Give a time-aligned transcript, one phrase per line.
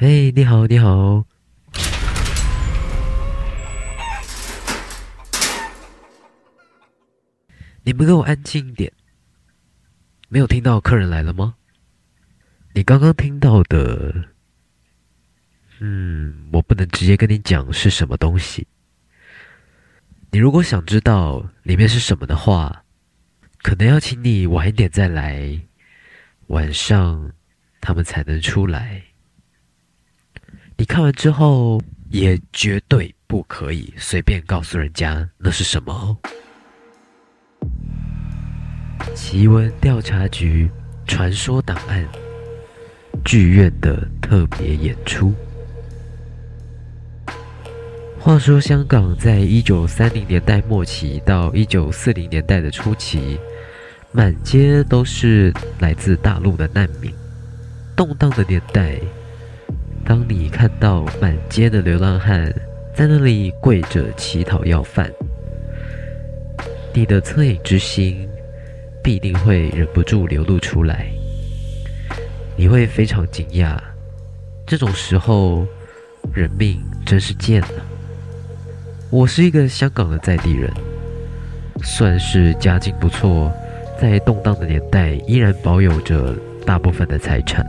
[0.00, 1.24] 哎，你好，你好。
[7.82, 8.92] 你们给我安静一点。
[10.28, 11.56] 没有听到客人来了吗？
[12.74, 14.28] 你刚刚听到的，
[15.80, 18.68] 嗯，我不能直接跟你讲是什么东西。
[20.30, 22.84] 你如果想知道里面是什么的话，
[23.62, 25.60] 可能要请你晚一点再来，
[26.46, 27.32] 晚上
[27.80, 29.02] 他们才能出来。
[30.80, 36.16] 你看完之后，也绝对不可以随便告诉人家那是什么哦。
[39.12, 40.70] 奇闻调查局
[41.04, 42.06] 传说档案
[43.24, 45.34] 剧院的特别演出。
[48.20, 53.36] 话说，香港在一九三零年代末期到一九四零年代的初期，
[54.12, 57.12] 满街都是来自大陆的难民。
[57.96, 59.00] 动荡的年代，
[60.08, 62.50] 当你看到满街的流浪汉
[62.94, 65.12] 在那里跪着乞讨要饭，
[66.94, 68.26] 你的恻隐之心
[69.04, 71.06] 必定会忍不住流露出来。
[72.56, 73.76] 你会非常惊讶，
[74.66, 75.66] 这种时候，
[76.32, 77.84] 人命真是贱了。
[79.10, 80.72] 我是一个香港的在地人，
[81.82, 83.52] 算是家境不错，
[84.00, 87.62] 在动荡的年代依然保有着大部分的财产。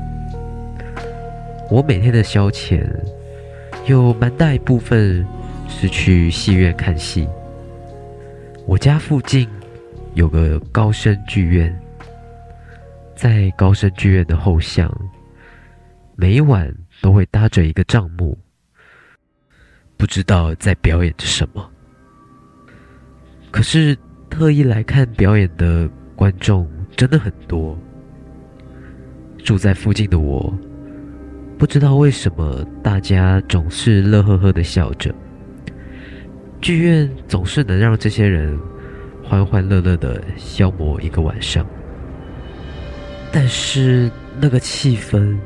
[1.69, 2.83] 我每天的消遣
[3.85, 5.23] 有蛮大一部分
[5.67, 7.27] 是去戏院看戏。
[8.65, 9.47] 我家附近
[10.15, 11.79] 有个高升剧院，
[13.15, 14.91] 在高升剧院的后巷，
[16.15, 18.35] 每晚都会搭着一个帐幕。
[19.95, 21.69] 不知道在表演着什么，
[23.51, 23.95] 可是
[24.27, 27.77] 特意来看表演的观众真的很多。
[29.43, 30.51] 住在附近的我，
[31.59, 35.13] 不知道为什么大家总是乐呵呵的笑着。
[36.61, 38.57] 剧院总是能让这些人
[39.21, 41.65] 欢欢乐乐的消磨一个晚上，
[43.29, 45.37] 但是那个气氛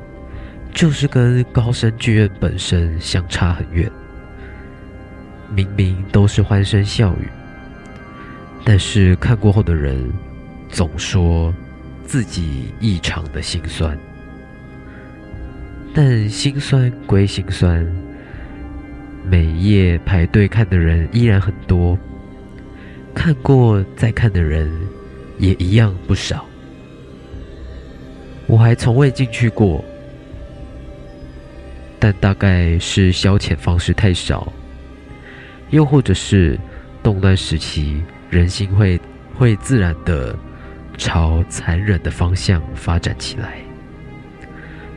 [0.72, 3.92] 就是跟高升剧院本身相差很远。
[5.50, 7.28] 明明都是欢声笑语，
[8.64, 10.14] 但是看过后的人
[10.70, 11.52] 总说
[12.06, 13.98] 自己异常的心酸。
[15.96, 17.86] 但心酸归心酸，
[19.30, 21.96] 每夜排队看的人依然很多，
[23.14, 24.72] 看过再看的人
[25.38, 26.46] 也一样不少。
[28.48, 29.86] 我还从未进去过，
[32.00, 34.52] 但大概是消遣方式太少。
[35.70, 36.60] 又或者是
[37.02, 39.00] 动乱时期，人心会
[39.36, 40.36] 会自然的
[40.98, 43.63] 朝残忍的方向发展起来。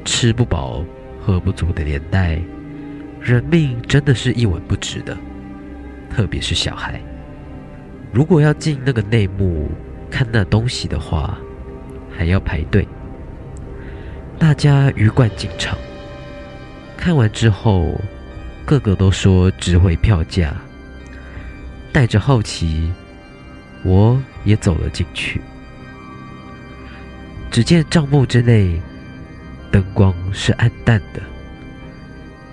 [0.06, 0.84] 吃不饱、
[1.20, 2.40] 喝不足的年代，
[3.20, 5.18] 人命真的是一文不值的，
[6.08, 6.98] 特别是小孩。
[8.12, 9.68] 如果要进那个内幕
[10.08, 11.36] 看那东西的话，
[12.16, 12.86] 还要排队。
[14.38, 15.76] 大家鱼贯进场，
[16.96, 18.00] 看完之后，
[18.64, 20.54] 个个都说值回票价。
[21.92, 22.92] 带着好奇，
[23.82, 25.40] 我也走了进去。
[27.50, 28.80] 只见帐幕之内，
[29.76, 31.20] 灯光是暗淡的，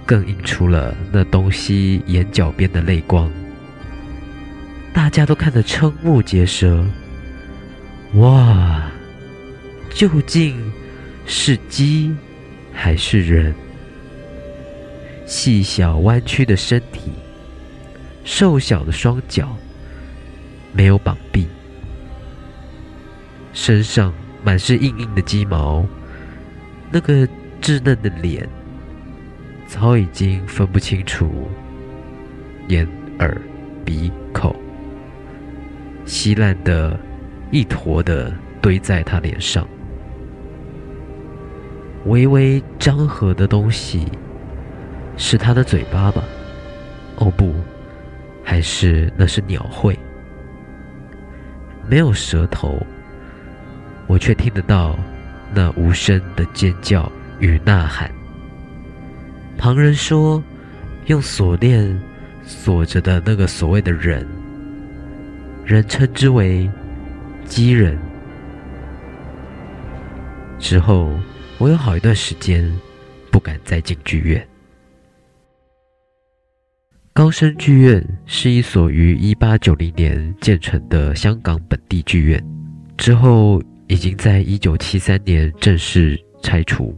[0.06, 3.32] 更映出了那东西眼角边的泪光。
[4.92, 6.86] 大家都看得瞠目结舌。
[8.16, 8.92] 哇，
[9.90, 10.70] 究竟
[11.26, 12.14] 是鸡
[12.74, 13.56] 还是人？
[15.26, 17.14] 细小弯曲的身体。
[18.26, 19.56] 瘦小的双脚，
[20.74, 21.48] 没有绑臂，
[23.54, 24.14] 身上
[24.44, 25.86] 满是硬硬的鸡毛，
[26.94, 27.28] 那个
[27.60, 28.48] 稚嫩的脸，
[29.66, 31.50] 早已经分不清楚
[32.68, 32.88] 眼、
[33.18, 33.36] 耳、
[33.84, 34.56] 鼻、口，
[36.06, 37.00] 稀烂的
[37.50, 39.68] 一坨的堆在他脸上，
[42.06, 44.08] 微微张合的东西，
[45.18, 46.24] 是他的嘴巴吧？
[47.16, 47.52] 哦不。
[48.46, 49.98] 还是那是鸟喙，
[51.90, 52.78] 没有舌头，
[54.06, 55.00] 我却听得到
[55.56, 58.12] 那无声的尖叫与呐喊。
[59.58, 60.44] 旁人说，
[61.06, 62.02] 用锁链
[62.44, 64.28] 锁着的那个所谓的人，
[65.66, 66.70] 人称之为
[67.46, 67.98] 鸡人。
[70.60, 71.14] 之后，
[71.58, 72.70] 我有好一段时间
[73.32, 74.46] 不敢再进剧院。
[77.14, 82.44] 高升剧院是一所于一八九零年建成的香港本地剧院，
[82.98, 86.98] 之后已经在一九七三年正式拆除。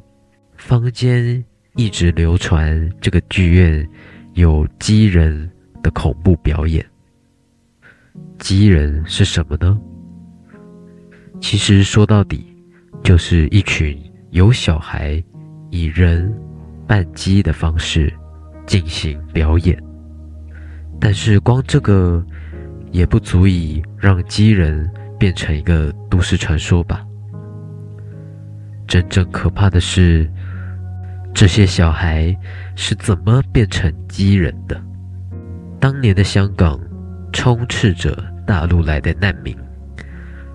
[0.58, 1.44] 坊间
[1.76, 3.88] 一直流传这个剧院
[4.34, 5.50] 有鸡人
[5.84, 6.84] 的恐怖表演。
[8.40, 9.78] 鸡人是什么呢？
[11.42, 12.46] 其实说到底，
[13.04, 13.98] 就是一群
[14.32, 15.22] 有小孩
[15.70, 16.34] 以人
[16.88, 18.12] 扮鸡的方式
[18.66, 19.78] 进行表演。
[21.00, 22.26] 但是光这个
[22.92, 27.06] 也不足以让鸡人变成一个都市传说吧？
[28.88, 30.32] 真正可怕的是，
[31.34, 32.36] 这些小孩
[32.76, 34.80] 是怎么变成鸡人的？
[35.80, 36.80] 当年的香港
[37.34, 38.16] 充斥着
[38.46, 39.56] 大陆来的难民，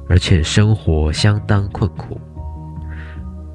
[0.08, 2.20] 而且生活相当困苦，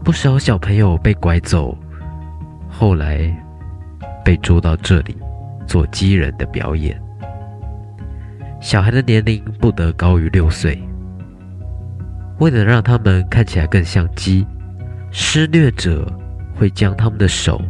[0.04, 1.78] 不少小朋友被拐走，
[2.70, 3.34] 后来
[4.24, 5.18] 被捉到这里
[5.66, 7.02] 做鸡人的表演。
[8.62, 10.82] 小孩的年龄不得高于六岁，
[12.40, 14.46] 为了让他们看起来更像鸡，
[15.12, 16.06] 施虐者。
[16.58, 17.62] 会将他们的手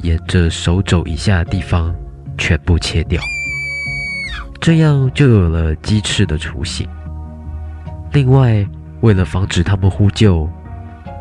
[0.00, 1.94] 沿着手肘以下的地方
[2.36, 3.22] 全部切掉，
[4.60, 6.84] 这样就有了鸡翅的雏形。
[8.12, 8.66] 另外，
[9.02, 10.50] 为了防止他们呼救，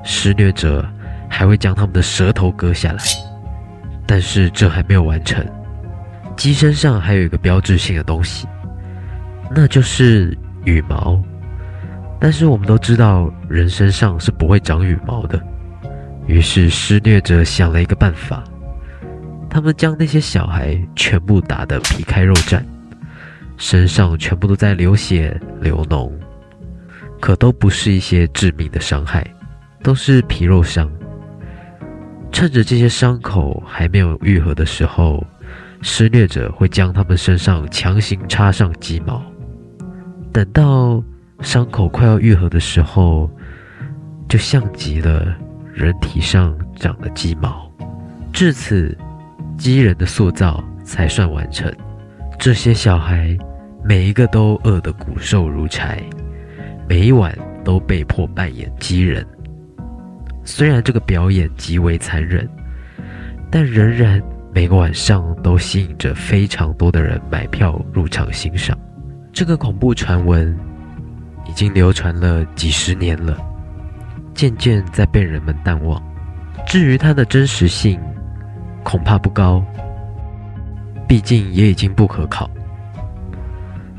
[0.04, 0.84] 施虐者
[1.30, 3.04] 还会将他们的舌头割下来。
[4.08, 5.46] 但是这还没有完成，
[6.36, 8.48] 鸡身上还有一个标志性的东西，
[9.52, 10.36] 那就是
[10.66, 11.22] 羽毛。
[12.22, 15.42] 但是我们都知道，人身上是不会长羽毛的。
[16.28, 18.44] 于是施虐者想了一个办法，
[19.50, 22.62] 他们将那些小孩全部打得皮开肉绽，
[23.58, 26.12] 身上全部都在流血流脓，
[27.20, 29.26] 可都不是一些致命的伤害，
[29.82, 30.88] 都是皮肉伤。
[32.32, 35.26] 趁着这些伤口还没有愈合的时候，
[35.82, 39.22] 施虐者会将他们身上强行插上鸡毛，
[40.32, 41.04] 等到
[41.42, 43.30] 伤口快要愈合的时候，
[44.28, 45.36] 就像极了。
[45.74, 47.72] 人体上长的鸡毛，
[48.34, 48.96] 至此，
[49.58, 51.74] 鸡人的塑造才算完成。
[52.38, 53.38] 这些小孩
[53.82, 56.04] 每一个都饿得骨瘦如柴，
[56.90, 57.34] 每一晚
[57.64, 59.26] 都被迫扮演鸡人。
[60.44, 62.48] 虽然这个表演极为残忍，
[63.50, 64.22] 但仍然
[64.54, 68.78] 每个晚上都吸引着非常多的人买票入场欣赏。
[69.32, 70.54] 这个恐怖传闻
[71.52, 73.38] 已经流传了几十年了。
[74.34, 76.02] 渐渐在被人们淡忘。
[76.66, 78.00] 至于它的真实性，
[78.84, 79.62] 恐怕不高，
[81.10, 82.50] 毕竟也已经不可考。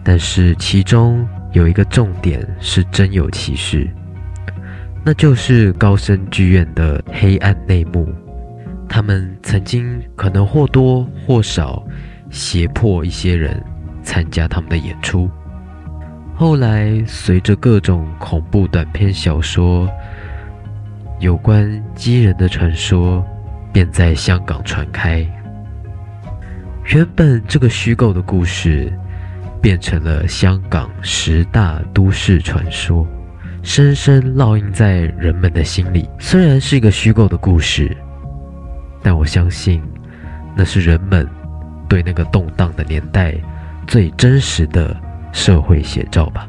[0.02, 3.86] 但是其中有一个重点是真有其事，
[5.04, 8.08] 那就是高升剧院的黑暗内幕。
[8.88, 11.84] 他们曾经可能或多或少
[12.30, 13.62] 胁迫一些人
[14.02, 15.30] 参加他们的演出。
[16.42, 19.88] 后来随着各种恐怖短篇小说。
[21.20, 23.24] 有关鸡人的传说
[23.72, 25.24] 便在香港传开。
[26.86, 28.92] 原本这个虚构的故事
[29.60, 33.06] 变成了香港十大都市传说，
[33.62, 36.08] 深深烙印在人们的心里。
[36.18, 37.96] 虽然是一个虚构的故事，
[39.00, 39.80] 但我相信
[40.56, 41.24] 那是人们
[41.88, 43.32] 对那个动荡的年代
[43.86, 45.00] 最真实的
[45.32, 46.48] 社会写照吧。